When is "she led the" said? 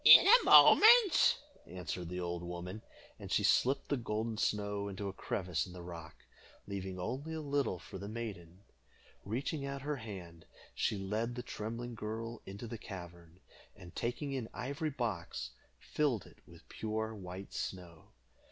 10.73-11.43